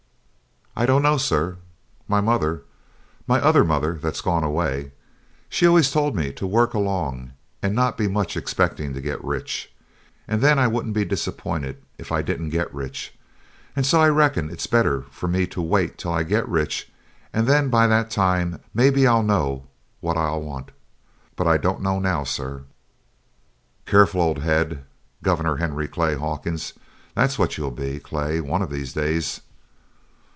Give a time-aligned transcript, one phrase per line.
[0.73, 1.57] "I don't know, sir.
[2.07, 2.63] My mother
[3.27, 4.93] my other mother that's gone away
[5.49, 9.69] she always told me to work along and not be much expecting to get rich,
[10.29, 13.13] and then I wouldn't be disappointed if I didn't get rich.
[13.75, 16.89] And so I reckon it's better for me to wait till I get rich,
[17.33, 19.67] and then by that time maybe I'll know
[19.99, 20.71] what I'll want
[21.35, 22.63] but I don't now, sir."
[23.85, 24.85] "Careful old head!
[25.21, 26.71] Governor Henry Clay Hawkins!
[27.13, 29.41] that's what you'll be, Clay, one of these days.